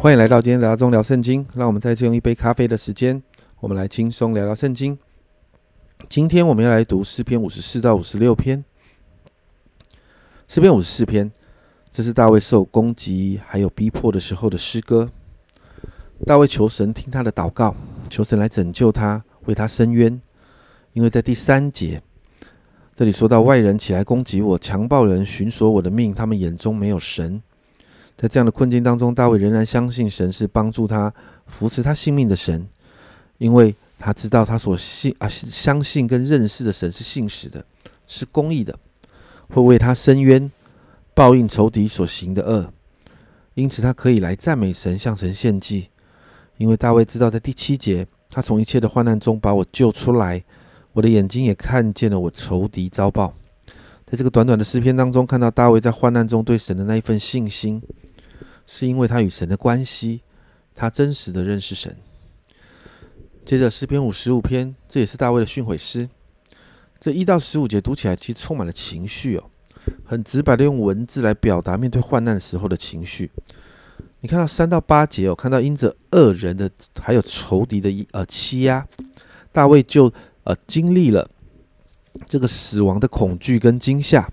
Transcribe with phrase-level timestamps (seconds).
[0.00, 1.44] 欢迎来到今天的阿中聊圣经。
[1.56, 3.20] 让我们再次用一杯咖啡的时间，
[3.58, 4.96] 我们来轻松聊聊圣经。
[6.08, 8.64] 今天我们要来读诗篇五十四到五十六篇。
[10.46, 11.32] 诗篇五十四篇，
[11.90, 15.10] 这是大卫受攻击还有逼迫的时候的诗歌。
[16.24, 17.74] 大卫求神听他的祷告，
[18.08, 20.20] 求神来拯救他，为他伸冤。
[20.92, 22.00] 因为在第三节，
[22.94, 27.42] 这里说到外人起来攻击我，强暴人寻索我的命，他们眼中没有神。
[28.20, 31.14] 在这样的困境当中，大卫仍然相信神是帮助他、
[31.46, 32.68] 扶持他性命的神，
[33.38, 37.64] 因为他知道他所信啊相信跟认识的神是信实的，
[38.08, 38.76] 是公义的，
[39.50, 40.50] 会为他伸冤，
[41.14, 42.72] 报应仇敌所行的恶。
[43.54, 45.88] 因此，他可以来赞美神，向神献祭。
[46.56, 50.42] 因为大卫知道，在第七节，他从一切的患难中把我救出来，
[50.92, 53.32] 我的眼睛也看见了我仇敌遭报。
[54.04, 57.80] 在这个短短的诗篇当中，看到大卫在患难中对神的那一份信心。
[58.70, 60.20] 是因为他与神的关系，
[60.74, 61.96] 他真实的认识神。
[63.44, 66.06] 接着诗篇五十五篇，这也是大卫的训诲诗。
[67.00, 69.44] 这一到十五节读起来其实充满了情绪哦，
[70.04, 73.30] 很直白的用文字来表达面对患难时候的情绪。
[74.20, 78.86] 你看到三到八节哦，看到因着恶人的还有仇敌的呃欺压，
[79.50, 80.12] 大卫就
[80.44, 81.30] 呃经历了
[82.26, 84.30] 这个死亡的恐惧跟惊吓。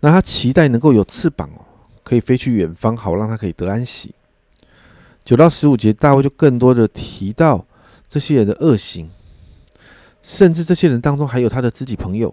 [0.00, 1.67] 那他期待能够有翅膀哦。
[2.08, 4.14] 可以飞去远方，好让他可以得安息。
[5.22, 7.66] 九到十五节，大卫就更多的提到
[8.08, 9.10] 这些人的恶行，
[10.22, 12.32] 甚至这些人当中还有他的知己朋友，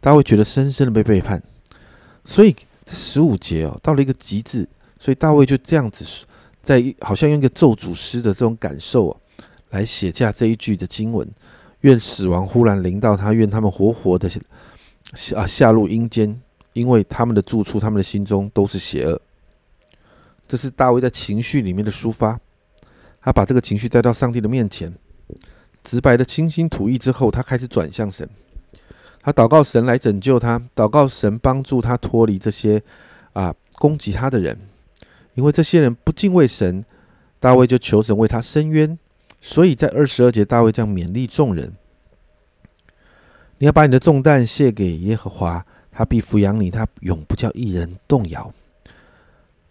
[0.00, 1.42] 大卫觉得深深的被背叛。
[2.24, 4.68] 所以这十五节哦，到了一个极致，
[5.00, 6.24] 所以大卫就这样子，
[6.62, 9.16] 在好像用一个咒诅诗的这种感受哦，
[9.70, 11.28] 来写下这一句的经文：
[11.80, 16.40] 愿死亡忽然临到他，愿他们活活的下啊下入阴间。
[16.76, 19.18] 因为他们的住处，他们的心中都是邪恶。
[20.46, 22.38] 这是大卫在情绪里面的抒发，
[23.22, 24.94] 他把这个情绪带到上帝的面前，
[25.82, 28.28] 直白的倾心吐意之后，他开始转向神，
[29.22, 32.82] 他祷告神来拯救他，祷告神帮助他脱离这些
[33.32, 34.60] 啊攻击他的人，
[35.32, 36.84] 因为这些人不敬畏神，
[37.40, 38.98] 大卫就求神为他伸冤。
[39.40, 41.72] 所以在二十二节，大卫这样勉励众人：
[43.56, 45.64] 你要把你的重担卸给耶和华。
[45.96, 48.52] 他必抚养你，他永不叫一人动摇。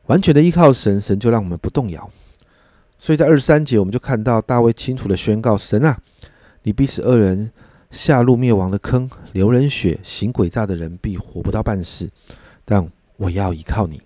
[0.07, 2.09] 完全的依靠神，神就让我们不动摇。
[2.97, 6.01] 所以在二十三节，我们就看到大卫清楚的宣告：神啊，
[6.63, 7.51] 你必使恶人
[7.91, 12.09] 下入灭亡的坑，流人血、行诡诈的人必活不到半世。
[12.65, 14.01] 但我要依靠你。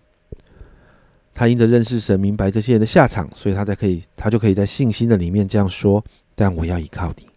[1.34, 6.04] 他因着认识神，明白这些人的下场，所以他才可以，他就可以在信心的里面这样说：
[6.36, 7.30] 但我要依靠你。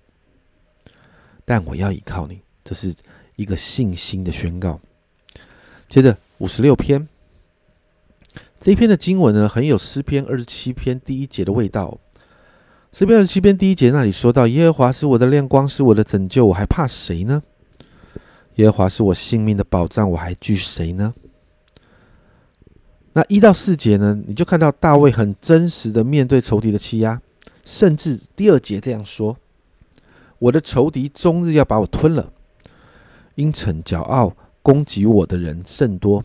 [1.44, 2.40] 但我要依靠你。
[2.64, 2.92] 这是。
[3.42, 4.80] 一个信心的宣告。
[5.88, 7.06] 接着五十六篇
[8.58, 11.98] 这一篇的经文呢，很有诗篇二十七篇第一节的味道。
[12.92, 17.42] 诗篇二十七篇第一节那里说到：“耶和华是我的亮光，是我的拯救，我还怕谁呢？
[18.56, 21.14] 耶和华是我性命的保障，我还惧谁呢？”
[23.14, 27.20] 那一到四节呢，你就看到大卫很真实的面对仇敌的欺压，
[27.64, 29.36] 甚至第二节这样说
[30.38, 32.31] ：“我的仇敌终日要把我吞了。”
[33.34, 34.32] 因逞骄傲
[34.62, 36.24] 攻击我的人甚多。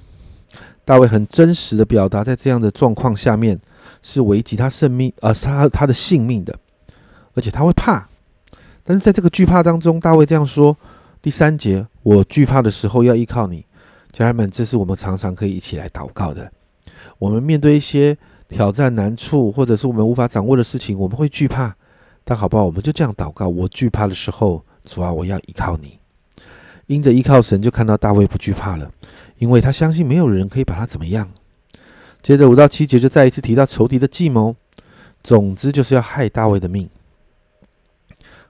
[0.85, 3.59] 大卫很真实的表达，在这样的状况下面
[4.01, 6.57] 是危及他生命，呃，他他的性命的，
[7.33, 8.07] 而且他会怕。
[8.83, 10.77] 但是在这个惧怕当中，大卫这样说：
[11.21, 13.65] 第三节，我惧怕的时候要依靠你，
[14.13, 16.49] 家人们，这是我们常常可以一起来祷告的。
[17.19, 18.17] 我们面对一些
[18.47, 21.75] 挑战、难处，或者是我们无法掌握的事情，我们会惧怕。
[22.23, 22.63] 但好不好？
[22.65, 25.99] 我们就这样祷告：我惧怕的时候，主啊，我要依靠你。
[26.87, 28.91] 因着依靠神，就看到大卫不惧怕了，
[29.37, 31.29] 因为他相信没有人可以把他怎么样。
[32.21, 34.55] 接着五到七节就再一次提到仇敌的计谋，
[35.21, 36.89] 总之就是要害大卫的命。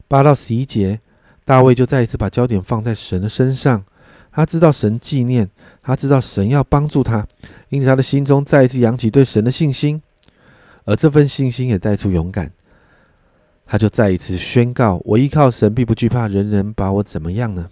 [0.07, 1.01] 八到十一节，
[1.43, 3.83] 大卫就再一次把焦点放在神的身上，
[4.31, 5.49] 他知道神纪念，
[5.81, 7.27] 他知道神要帮助他，
[7.69, 10.01] 因此他的心中再一次扬起对神的信心，
[10.85, 12.51] 而这份信心也带出勇敢，
[13.65, 17.67] 他就再一次宣告：我依靠神，必不惧怕人人把我怎么样呢？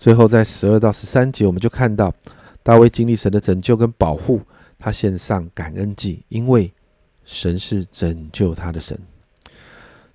[0.00, 2.10] 最后，在十二到十三节，我们就看到
[2.62, 4.40] 大卫经历神的拯救跟保护，
[4.78, 6.72] 他献上感恩祭，因为
[7.26, 8.98] 神是拯救他的神。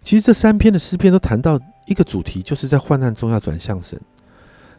[0.02, 4.02] 其实这三篇的诗篇都谈到一个主题，就是在患难中要转向神，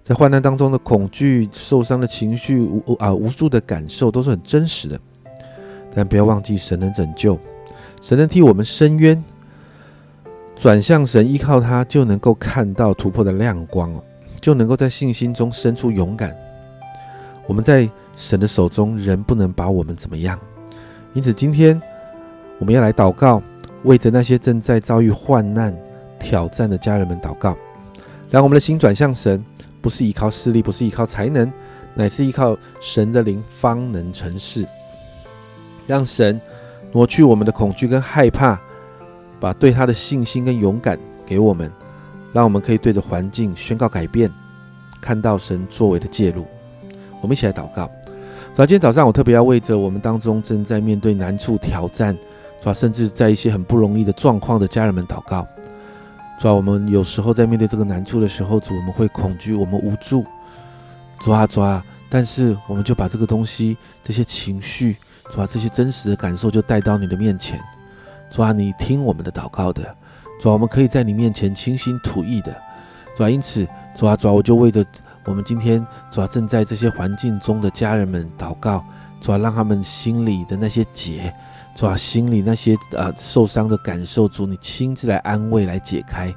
[0.02, 5.00] 在患难当中的恐惧、受伤的情绪、无啊无数的感受都是很真实的。
[5.94, 7.38] 但不要忘记，神能拯救，
[8.02, 9.22] 神能替我们伸冤，
[10.56, 14.02] 转向神，依靠他，就能够看到突破的亮光哦。
[14.46, 16.32] 就能够在信心中生出勇敢。
[17.48, 20.38] 我们在神的手中，人不能把我们怎么样，
[21.14, 21.82] 因此，今天
[22.60, 23.42] 我们要来祷告，
[23.82, 25.76] 为着那些正在遭遇患难、
[26.20, 27.56] 挑战的家人们祷告，
[28.30, 29.44] 让我们的心转向神，
[29.82, 31.52] 不是依靠势力，不是依靠才能，
[31.96, 34.64] 乃是依靠神的灵，方能成事。
[35.88, 36.40] 让神
[36.92, 38.56] 挪去我们的恐惧跟害怕，
[39.40, 40.96] 把对他的信心跟勇敢
[41.26, 41.68] 给我们，
[42.36, 44.30] 让我们可以对着环境宣告改变，
[45.00, 46.46] 看到神作为的介入。
[47.22, 47.90] 我们一起来祷告。
[48.54, 52.14] 主今天早上我特别要为着我们当中正在面对难处挑战，
[52.62, 55.48] 主甚至在一些很不容易的状况的家人们祷告。
[56.38, 60.22] 主我们有时候在面对这个难处的时候，主我们会恐惧，我们无助。
[61.20, 64.98] 主啊主啊，但是我们就把这个东西、这些情绪。
[65.32, 67.58] 主啊，这些真实的感受就带到你的面前。
[68.30, 69.96] 主啊，你听我们的祷告的。
[70.40, 72.54] 主啊，我们可以在你面前倾心吐意的。
[73.16, 74.84] 主啊，因此，主啊，主啊，我就为着
[75.24, 78.84] 我们今天主啊正在这些环境中的家人们祷告。
[79.20, 81.34] 主啊，让他们心里的那些结，
[81.74, 86.34] 主啊，心里那些呃受伤的感受，主你亲自来安慰、来解开。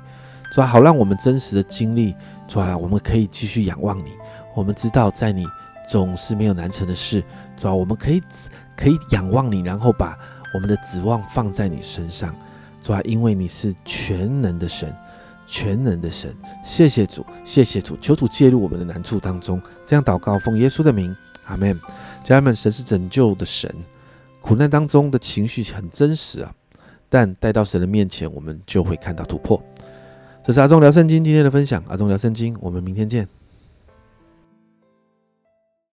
[0.51, 2.16] 主啊，好让我们真实的经历。
[2.48, 4.12] 主啊，我们可以继续仰望你。
[4.56, 5.46] 我们知道在你。
[5.88, 7.19] 总是没有难成的事，
[7.57, 8.22] 主要我们可以
[8.78, 10.16] 可以仰望你，然后把
[10.54, 12.36] 我们的指望放在你身上，
[12.81, 14.95] 主要因为你是全能的神，
[15.45, 16.35] 全能的神。
[16.63, 19.61] 谢谢主，谢谢主，求主介入我们的难处当中。
[19.85, 21.15] 这样祷告，奉耶稣的名，
[21.45, 21.79] 阿门。
[22.23, 23.73] 家人们，神是拯救的神，
[24.41, 26.53] 苦难当中的情绪很真实啊，
[27.09, 29.61] 但带到神的面前，我们就会看到突破。
[30.45, 33.38] 这是阿忠聊圣经今天的分享，阿忠聊圣经，我们明天见。